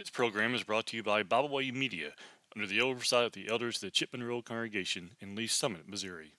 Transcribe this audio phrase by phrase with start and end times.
[0.00, 2.12] This program is brought to you by Byway Media
[2.56, 6.32] under the oversight of the elders of the Chipman Road Congregation in Lee Summit, Missouri.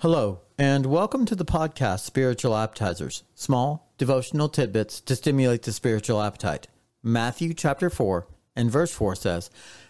[0.00, 6.20] Hello, and welcome to the podcast Spiritual Appetizers, small devotional tidbits to stimulate the spiritual
[6.20, 6.68] appetite.
[7.02, 9.48] Matthew chapter 4 and verse 4 says,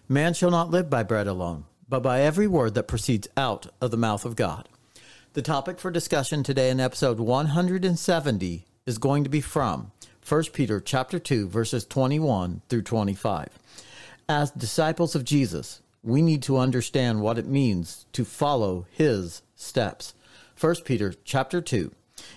[0.08, 3.90] Man shall not live by bread alone, but by every word that proceeds out of
[3.90, 4.68] the mouth of God.
[5.32, 9.90] The topic for discussion today in episode 170 is going to be from
[10.28, 13.48] 1 Peter chapter 2 verses 21 through 25.
[14.28, 20.12] As disciples of Jesus, we need to understand what it means to follow his steps.
[20.60, 21.90] 1 Peter chapter 2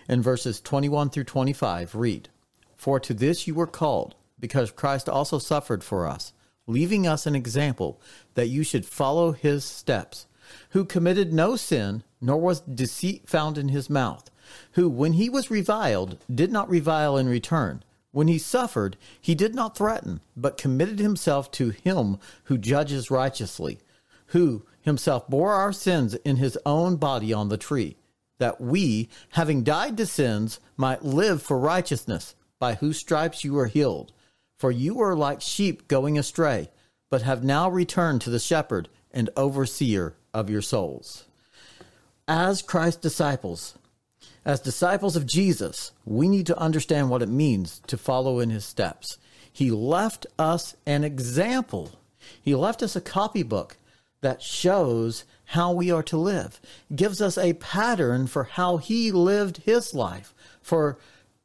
[0.08, 2.30] and verses 21 through 25 read,
[2.78, 6.32] For to this you were called, because Christ also suffered for us,
[6.68, 8.00] leaving us an example
[8.36, 10.28] that you should follow his steps,
[10.70, 14.31] who committed no sin, nor was deceit found in his mouth
[14.74, 17.84] who, when he was reviled, did not revile in return.
[18.12, 23.80] When he suffered, he did not threaten, but committed himself to him who judges righteously,
[24.28, 27.96] who himself bore our sins in his own body on the tree,
[28.38, 33.68] that we, having died to sins, might live for righteousness, by whose stripes you are
[33.68, 34.12] healed.
[34.58, 36.70] For you were like sheep going astray,
[37.10, 41.26] but have now returned to the shepherd and overseer of your souls.
[42.28, 43.78] As Christ's disciples,
[44.44, 48.66] as disciples of Jesus, we need to understand what it means to follow in his
[48.66, 49.18] steps.
[49.52, 51.92] He left us an example.
[52.42, 53.78] He left us a copybook
[54.22, 56.62] that shows how we are to live,
[56.96, 60.34] gives us a pattern for how he lived his life.
[60.62, 60.98] For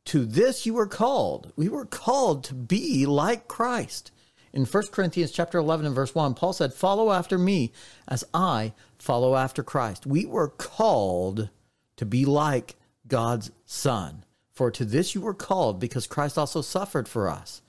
[0.06, 1.52] to this you were called.
[1.56, 4.12] We were called to be like Christ.
[4.52, 7.72] In 1 Corinthians chapter 11 and verse 1, Paul said, "Follow after me
[8.06, 11.50] as I follow after Christ." We were called
[11.96, 12.76] to be like
[13.08, 14.24] God's Son.
[14.52, 17.60] For to this you were called, because Christ also suffered for us,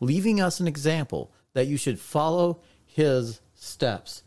[0.00, 4.22] leaving us an example that you should follow his steps.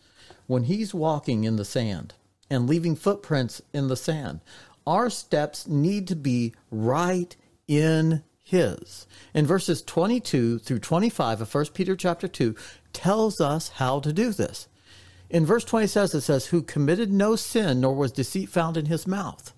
[0.48, 2.14] When he's walking in the sand
[2.50, 4.42] and leaving footprints in the sand,
[4.86, 7.36] our steps need to be right
[7.68, 9.06] in his.
[9.34, 12.56] In verses 22 through 25 of 1 Peter chapter 2
[12.94, 14.70] tells us how to do this.
[15.30, 18.86] In verse 20 says it says who committed no sin nor was deceit found in
[18.86, 19.54] his mouth.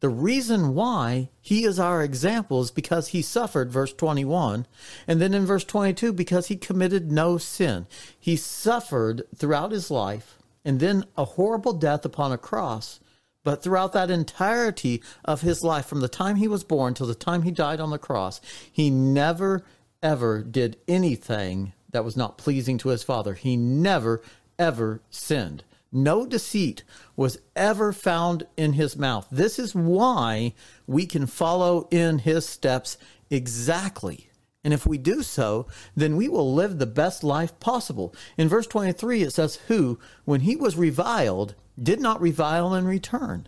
[0.00, 4.66] The reason why he is our example is because he suffered, verse 21.
[5.08, 7.86] And then in verse 22, because he committed no sin.
[8.18, 13.00] He suffered throughout his life and then a horrible death upon a cross.
[13.42, 17.14] But throughout that entirety of his life, from the time he was born till the
[17.14, 19.64] time he died on the cross, he never,
[20.02, 23.34] ever did anything that was not pleasing to his Father.
[23.34, 24.20] He never,
[24.58, 25.64] ever sinned.
[25.90, 26.84] No deceit
[27.16, 29.26] was ever found in his mouth.
[29.30, 30.54] This is why
[30.86, 32.98] we can follow in his steps
[33.30, 34.30] exactly.
[34.64, 35.66] And if we do so,
[35.96, 38.14] then we will live the best life possible.
[38.36, 43.46] In verse 23, it says, Who, when he was reviled, did not revile in return.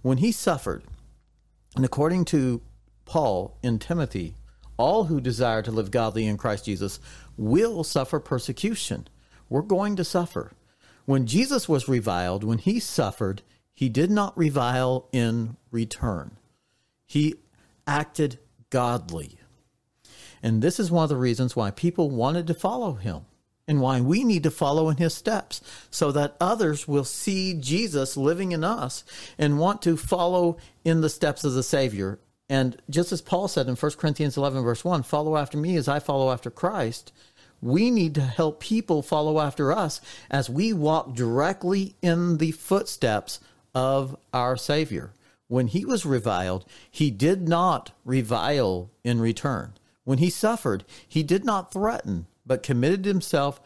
[0.00, 0.84] When he suffered,
[1.76, 2.62] and according to
[3.04, 4.34] Paul in Timothy,
[4.76, 7.00] all who desire to live godly in Christ Jesus
[7.36, 9.08] will suffer persecution.
[9.48, 10.52] We're going to suffer.
[11.06, 13.42] When Jesus was reviled, when he suffered,
[13.74, 16.36] he did not revile in return.
[17.06, 17.36] He
[17.86, 18.38] acted
[18.70, 19.38] godly.
[20.42, 23.22] And this is one of the reasons why people wanted to follow him
[23.66, 25.60] and why we need to follow in his steps
[25.90, 29.04] so that others will see Jesus living in us
[29.38, 32.18] and want to follow in the steps of the Savior.
[32.48, 35.88] And just as Paul said in 1 Corinthians 11, verse 1, follow after me as
[35.88, 37.12] I follow after Christ
[37.64, 39.98] we need to help people follow after us
[40.30, 43.40] as we walk directly in the footsteps
[43.74, 45.12] of our Savior.
[45.48, 49.72] When he was reviled, he did not revile in return.
[50.04, 53.62] When he suffered, he did not threaten, but committed himself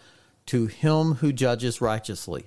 [0.47, 2.44] to him who judges righteously.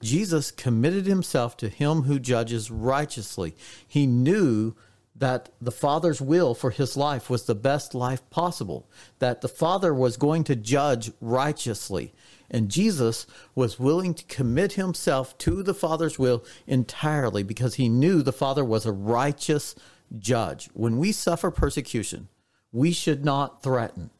[0.00, 3.56] Jesus committed himself to him who judges righteously.
[3.86, 4.76] He knew
[5.18, 9.92] that the Father's will for his life was the best life possible, that the Father
[9.92, 12.12] was going to judge righteously.
[12.50, 18.22] And Jesus was willing to commit himself to the Father's will entirely because he knew
[18.22, 19.74] the Father was a righteous
[20.18, 20.70] judge.
[20.72, 22.28] When we suffer persecution,
[22.72, 24.10] we should not threaten,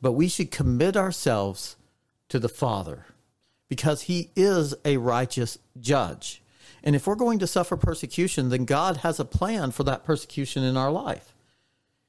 [0.00, 1.76] but we should commit ourselves
[2.28, 3.06] to the Father
[3.68, 6.42] because he is a righteous judge.
[6.88, 10.64] And if we're going to suffer persecution, then God has a plan for that persecution
[10.64, 11.34] in our life.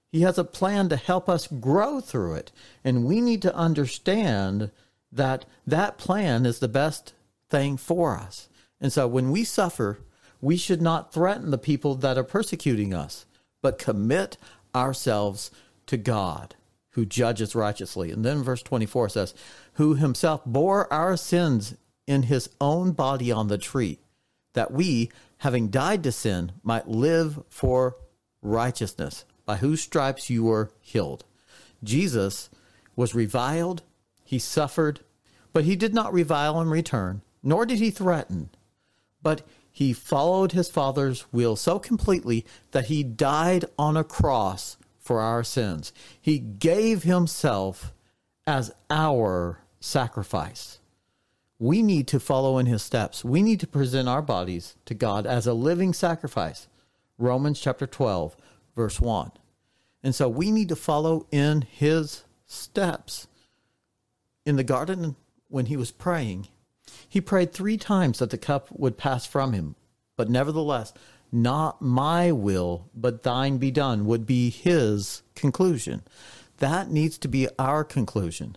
[0.09, 2.53] He has a plan to help us grow through it.
[2.81, 4.71] And we need to understand
[5.11, 7.13] that that plan is the best
[7.49, 8.47] thing for us.
[8.79, 9.99] And so when we suffer,
[10.39, 13.25] we should not threaten the people that are persecuting us,
[13.61, 14.37] but commit
[14.73, 15.51] ourselves
[15.87, 16.55] to God,
[16.91, 18.11] who judges righteously.
[18.11, 19.33] And then verse 24 says,
[19.73, 21.75] Who himself bore our sins
[22.07, 23.99] in his own body on the tree,
[24.53, 25.09] that we,
[25.39, 27.95] having died to sin, might live for
[28.41, 31.25] righteousness, by whose stripes you were healed.
[31.83, 32.49] Jesus
[32.95, 33.83] was reviled,
[34.23, 34.99] he suffered,
[35.53, 38.49] but he did not revile in return, nor did he threaten,
[39.21, 39.41] but
[39.71, 45.43] he followed his Father's will so completely that he died on a cross for our
[45.43, 45.93] sins.
[46.21, 47.93] He gave himself
[48.45, 50.78] as our sacrifice.
[51.59, 53.23] We need to follow in his steps.
[53.23, 56.67] We need to present our bodies to God as a living sacrifice.
[57.17, 58.37] Romans chapter 12,
[58.77, 59.31] verse 1.
[60.01, 63.27] And so we need to follow in his steps.
[64.45, 65.17] In the garden,
[65.49, 66.47] when he was praying,
[67.09, 69.75] he prayed three times that the cup would pass from him.
[70.15, 70.93] But nevertheless,
[71.31, 76.03] not my will, but thine be done, would be his conclusion.
[76.57, 78.55] That needs to be our conclusion.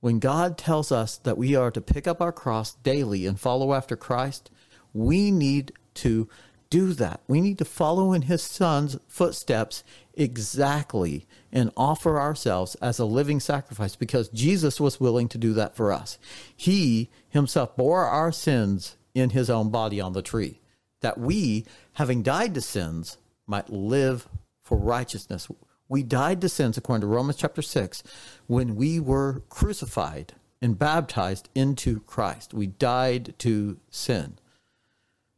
[0.00, 3.74] When God tells us that we are to pick up our cross daily and follow
[3.74, 4.50] after Christ,
[4.92, 6.28] we need to
[6.70, 7.20] do that.
[7.26, 9.82] We need to follow in his son's footsteps
[10.14, 15.74] exactly and offer ourselves as a living sacrifice because Jesus was willing to do that
[15.74, 16.18] for us.
[16.54, 20.60] He himself bore our sins in his own body on the tree,
[21.00, 23.16] that we, having died to sins,
[23.46, 24.28] might live
[24.62, 25.48] for righteousness.
[25.88, 28.02] We died to sins according to Romans chapter 6
[28.46, 32.52] when we were crucified and baptized into Christ.
[32.52, 34.38] We died to sin.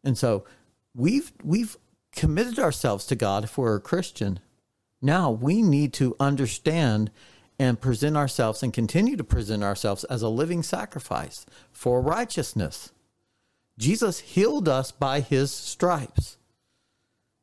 [0.02, 0.44] And so
[0.94, 1.76] we've we've
[2.12, 4.41] committed ourselves to God if we're a Christian.
[5.00, 7.11] Now we need to understand
[7.58, 12.91] and present ourselves and continue to present ourselves as a living sacrifice for righteousness.
[13.79, 16.38] Jesus healed us by his stripes,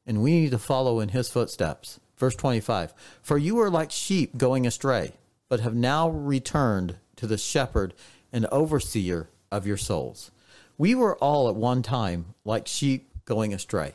[0.06, 2.00] and we need to follow in his footsteps.
[2.18, 5.14] Verse 25 For you are like sheep going astray,
[5.50, 7.94] but have now returned to the shepherd
[8.32, 10.32] and overseer of your souls.
[10.78, 13.94] We were all at one time like sheep going astray.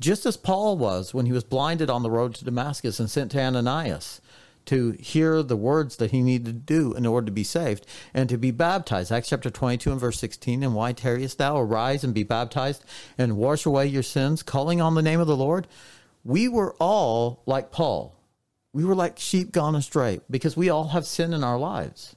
[0.00, 3.32] Just as Paul was when he was blinded on the road to Damascus and sent
[3.32, 4.20] to Ananias
[4.66, 8.28] to hear the words that he needed to do in order to be saved and
[8.28, 9.10] to be baptized.
[9.10, 10.62] Acts chapter 22 and verse 16.
[10.62, 11.58] And why tarriest thou?
[11.58, 12.84] Arise and be baptized
[13.16, 15.66] and wash away your sins, calling on the name of the Lord.
[16.28, 18.14] We were all like Paul.
[18.74, 22.16] We were like sheep gone astray because we all have sin in our lives.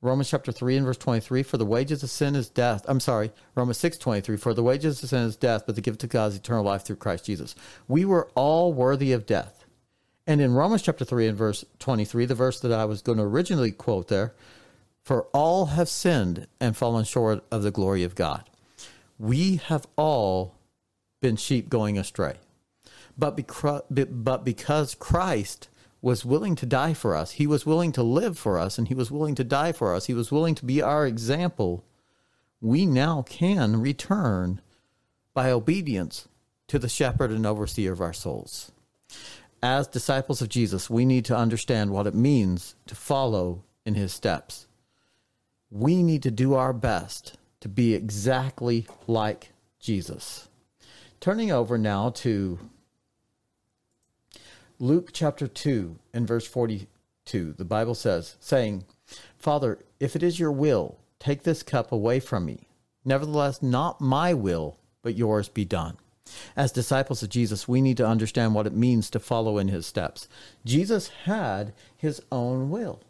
[0.00, 2.82] Romans chapter 3 and verse 23, for the wages of sin is death.
[2.88, 6.02] I'm sorry, Romans 6 23, for the wages of sin is death, but the gift
[6.02, 7.54] of God is eternal life through Christ Jesus.
[7.88, 9.66] We were all worthy of death.
[10.26, 13.24] And in Romans chapter 3 and verse 23, the verse that I was going to
[13.24, 14.32] originally quote there,
[15.02, 18.48] for all have sinned and fallen short of the glory of God.
[19.18, 20.54] We have all
[21.20, 22.36] been sheep going astray.
[23.16, 23.38] But,
[24.24, 25.68] but because Christ
[26.04, 27.32] was willing to die for us.
[27.32, 30.04] He was willing to live for us and he was willing to die for us.
[30.04, 31.82] He was willing to be our example.
[32.60, 34.60] We now can return
[35.32, 36.28] by obedience
[36.68, 38.70] to the shepherd and overseer of our souls.
[39.62, 44.12] As disciples of Jesus, we need to understand what it means to follow in his
[44.12, 44.66] steps.
[45.70, 50.50] We need to do our best to be exactly like Jesus.
[51.18, 52.58] Turning over now to
[54.80, 58.84] Luke chapter 2 and verse 42, the Bible says, saying,
[59.38, 62.68] Father, if it is your will, take this cup away from me.
[63.04, 65.96] Nevertheless, not my will, but yours be done.
[66.56, 69.86] As disciples of Jesus, we need to understand what it means to follow in his
[69.86, 70.26] steps.
[70.64, 73.00] Jesus had his own will,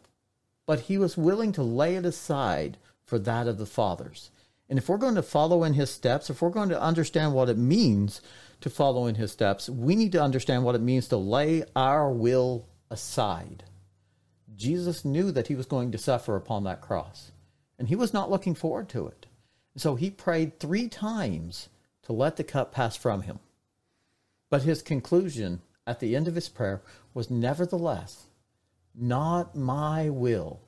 [0.66, 4.30] but he was willing to lay it aside for that of the Father's.
[4.75, 7.49] And if we're going to follow in his steps, if we're going to understand what
[7.49, 8.21] it means
[8.61, 12.11] to follow in his steps, we need to understand what it means to lay our
[12.11, 13.62] will aside.
[14.57, 17.31] Jesus knew that he was going to suffer upon that cross,
[17.78, 19.26] and he was not looking forward to it.
[19.76, 21.69] So he prayed three times
[22.02, 23.38] to let the cup pass from him.
[24.50, 26.83] But his conclusion at the end of his prayer
[27.14, 28.25] was, Nevertheless,
[28.93, 30.62] not my will,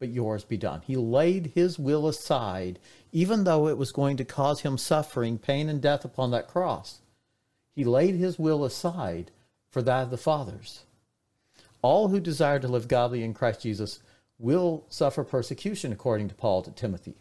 [0.00, 0.80] but yours be done.
[0.84, 2.80] He laid his will aside,
[3.12, 7.02] even though it was going to cause him suffering, pain, and death upon that cross.
[7.76, 9.30] He laid his will aside
[9.70, 10.84] for that of the Father's.
[11.82, 14.00] All who desire to live godly in Christ Jesus
[14.38, 17.16] will suffer persecution, according to Paul to Timothy.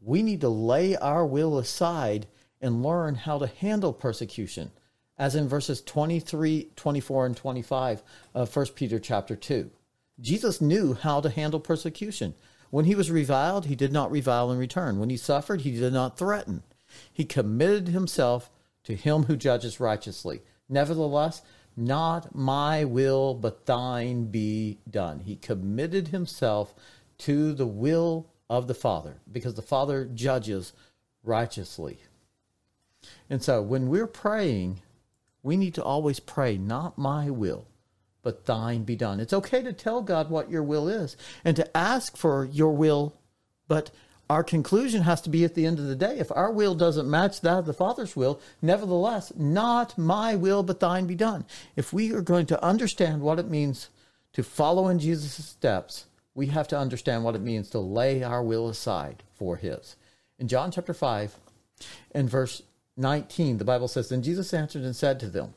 [0.00, 2.28] We need to lay our will aside
[2.60, 4.70] and learn how to handle persecution,
[5.18, 8.02] as in verses 23, 24, and 25
[8.34, 9.70] of 1 Peter chapter 2.
[10.20, 12.34] Jesus knew how to handle persecution.
[12.70, 14.98] When he was reviled, he did not revile in return.
[14.98, 16.62] When he suffered, he did not threaten.
[17.12, 18.50] He committed himself
[18.84, 20.42] to him who judges righteously.
[20.68, 21.42] Nevertheless,
[21.78, 25.20] Not my will, but thine be done.
[25.20, 26.74] He committed himself
[27.18, 30.72] to the will of the Father because the Father judges
[31.22, 32.00] righteously.
[33.30, 34.82] And so when we're praying,
[35.44, 37.68] we need to always pray, not my will,
[38.22, 39.20] but thine be done.
[39.20, 43.14] It's okay to tell God what your will is and to ask for your will,
[43.66, 43.90] but
[44.30, 46.18] our conclusion has to be at the end of the day.
[46.18, 50.80] If our will doesn't match that of the Father's will, nevertheless, not my will, but
[50.80, 51.46] thine be done.
[51.76, 53.88] If we are going to understand what it means
[54.34, 58.42] to follow in Jesus' steps, we have to understand what it means to lay our
[58.42, 59.96] will aside for his.
[60.38, 61.36] In John chapter 5
[62.12, 62.62] and verse
[62.96, 65.54] 19, the Bible says, Then Jesus answered and said to them,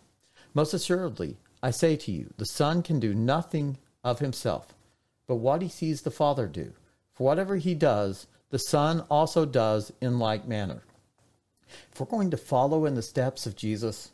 [0.54, 4.74] Most assuredly, I say to you, the Son can do nothing of himself,
[5.28, 6.74] but what he sees the Father do.
[7.14, 10.84] For whatever he does, the Son also does in like manner.
[11.92, 14.12] If we're going to follow in the steps of Jesus,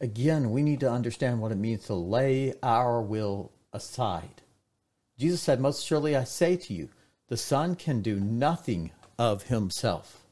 [0.00, 4.42] again, we need to understand what it means to lay our will aside.
[5.18, 6.88] Jesus said, Most surely I say to you,
[7.28, 10.24] the Son can do nothing of himself.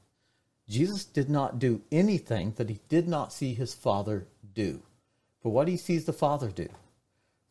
[0.69, 4.83] Jesus did not do anything that he did not see his Father do.
[5.41, 6.69] For what he sees the Father do.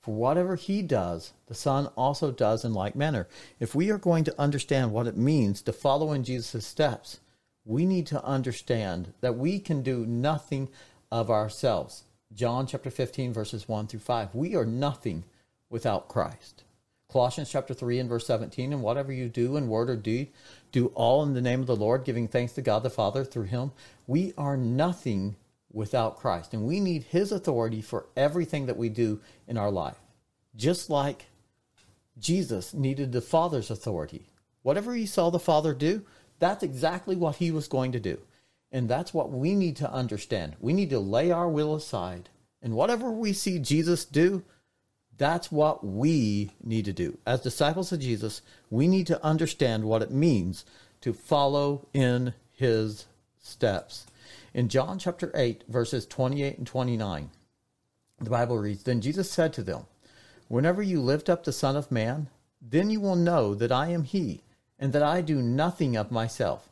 [0.01, 3.27] For whatever he does, the Son also does in like manner.
[3.59, 7.19] If we are going to understand what it means to follow in Jesus' steps,
[7.65, 10.69] we need to understand that we can do nothing
[11.11, 12.03] of ourselves.
[12.33, 14.35] John chapter 15, verses 1 through 5.
[14.35, 15.23] We are nothing
[15.69, 16.63] without Christ.
[17.11, 20.31] Colossians chapter 3 and verse 17, and whatever you do in word or deed,
[20.71, 23.43] do all in the name of the Lord, giving thanks to God the Father through
[23.43, 23.71] him.
[24.05, 25.35] We are nothing
[25.75, 26.53] without Christ.
[26.53, 29.99] And we need His authority for everything that we do in our life.
[30.55, 31.25] Just like
[32.17, 34.29] Jesus needed the Father's authority.
[34.63, 36.03] Whatever He saw the Father do,
[36.39, 38.19] that's exactly what He was going to do.
[38.71, 40.55] And that's what we need to understand.
[40.59, 42.29] We need to lay our will aside.
[42.61, 44.43] And whatever we see Jesus do,
[45.17, 47.17] that's what we need to do.
[47.25, 50.65] As disciples of Jesus, we need to understand what it means
[51.01, 53.05] to follow in his
[53.39, 54.07] steps.
[54.53, 57.29] In John chapter 8, verses 28 and 29,
[58.19, 59.85] the Bible reads Then Jesus said to them,
[60.47, 62.29] Whenever you lift up the Son of Man,
[62.61, 64.41] then you will know that I am He,
[64.79, 66.69] and that I do nothing of myself.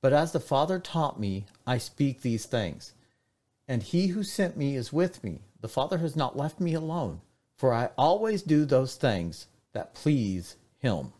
[0.00, 2.92] But as the Father taught me, I speak these things.
[3.66, 5.40] And He who sent me is with me.
[5.60, 7.22] The Father has not left me alone,
[7.56, 11.12] for I always do those things that please Him.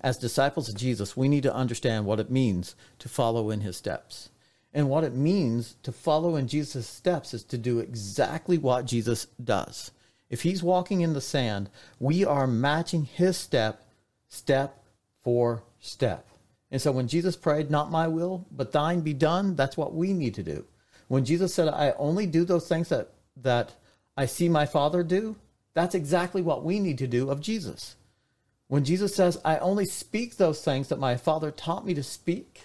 [0.00, 3.76] As disciples of Jesus, we need to understand what it means to follow in His
[3.76, 4.30] steps.
[4.74, 9.28] And what it means to follow in Jesus' steps is to do exactly what Jesus
[9.42, 9.92] does.
[10.28, 13.82] If he's walking in the sand, we are matching his step,
[14.28, 14.82] step
[15.22, 16.26] for step.
[16.72, 20.12] And so when Jesus prayed, Not my will, but thine be done, that's what we
[20.12, 20.64] need to do.
[21.06, 23.74] When Jesus said, I only do those things that, that
[24.16, 25.36] I see my Father do,
[25.74, 27.94] that's exactly what we need to do of Jesus.
[28.66, 32.62] When Jesus says, I only speak those things that my Father taught me to speak,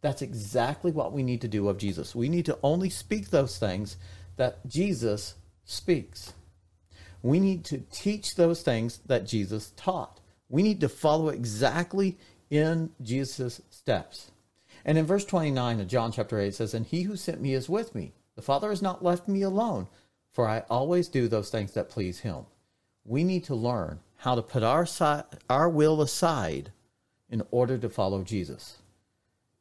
[0.00, 2.14] that's exactly what we need to do of Jesus.
[2.14, 3.96] We need to only speak those things
[4.36, 6.32] that Jesus speaks.
[7.22, 10.20] We need to teach those things that Jesus taught.
[10.48, 14.30] We need to follow exactly in Jesus' steps.
[14.84, 17.52] And in verse 29 of John chapter 8 it says, And he who sent me
[17.52, 18.12] is with me.
[18.36, 19.88] The Father has not left me alone,
[20.32, 22.46] for I always do those things that please him.
[23.04, 26.72] We need to learn how to put our, si- our will aside
[27.28, 28.78] in order to follow Jesus.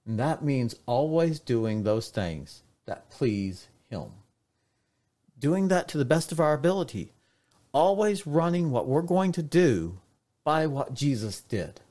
[0.09, 4.07] And that means always doing those things that please Him.
[5.37, 7.13] Doing that to the best of our ability.
[7.73, 9.99] Always running what we're going to do
[10.43, 11.81] by what Jesus did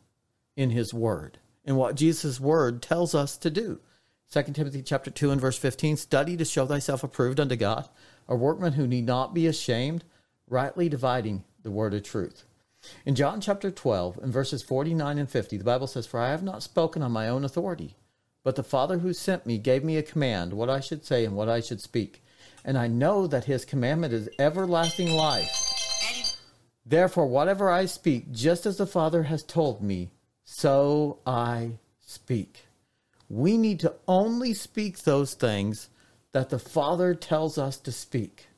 [0.56, 3.78] in His Word and what Jesus' Word tells us to do.
[4.32, 7.88] 2 Timothy chapter 2 and verse 15 study to show thyself approved unto God,
[8.26, 10.02] a workman who need not be ashamed,
[10.48, 12.46] rightly dividing the word of truth.
[13.06, 16.42] In John chapter 12 and verses 49 and 50, the Bible says, For I have
[16.42, 17.94] not spoken on my own authority,
[18.44, 21.34] but the Father who sent me gave me a command, what I should say and
[21.34, 22.22] what I should speak.
[22.64, 25.50] And I know that his commandment is everlasting life.
[26.84, 30.10] Therefore, whatever I speak, just as the Father has told me,
[30.44, 32.64] so I speak.
[33.28, 35.90] We need to only speak those things
[36.32, 38.48] that the Father tells us to speak,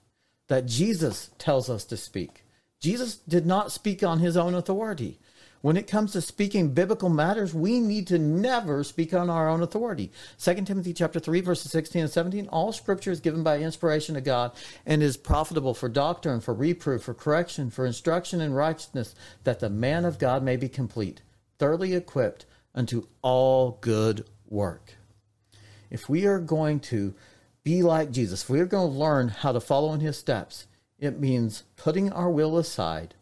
[0.48, 2.44] that Jesus tells us to speak.
[2.80, 5.18] Jesus did not speak on his own authority.
[5.62, 9.62] When it comes to speaking biblical matters, we need to never speak on our own
[9.62, 10.10] authority.
[10.38, 14.24] 2 Timothy chapter 3 verses 16 and 17, all scripture is given by inspiration of
[14.24, 14.52] God
[14.86, 19.14] and is profitable for doctrine, for reproof, for correction, for instruction in righteousness,
[19.44, 21.20] that the man of God may be complete,
[21.58, 24.94] thoroughly equipped unto all good work.
[25.90, 27.14] If we are going to
[27.64, 30.66] be like Jesus, if we're going to learn how to follow in his steps,
[30.98, 33.14] it means putting our will aside,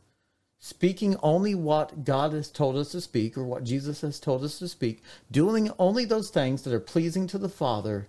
[0.58, 4.58] speaking only what God has told us to speak or what Jesus has told us
[4.58, 8.08] to speak, doing only those things that are pleasing to the Father,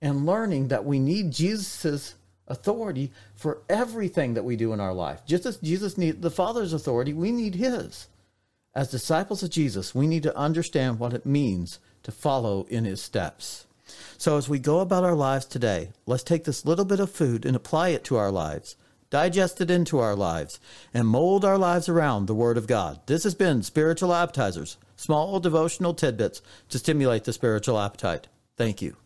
[0.00, 2.14] and learning that we need Jesus'
[2.46, 5.24] authority for everything that we do in our life.
[5.26, 8.08] Just as Jesus needed the Father's authority, we need his.
[8.74, 13.02] As disciples of Jesus, we need to understand what it means to follow in his
[13.02, 13.66] steps.
[14.18, 17.46] So, as we go about our lives today, let's take this little bit of food
[17.46, 18.76] and apply it to our lives,
[19.10, 20.60] digest it into our lives,
[20.92, 23.00] and mold our lives around the Word of God.
[23.06, 28.28] This has been Spiritual Appetizers, small devotional tidbits to stimulate the spiritual appetite.
[28.56, 28.96] Thank you.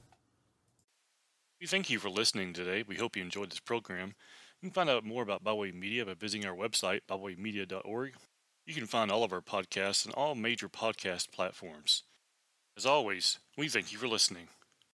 [1.61, 2.83] We thank you for listening today.
[2.87, 4.15] We hope you enjoyed this program.
[4.61, 8.15] You can find out more about Byway Media by visiting our website, bywaymedia.org.
[8.67, 12.05] You can find all of our podcasts on all major podcast platforms.
[12.77, 14.49] As always, we thank you for listening.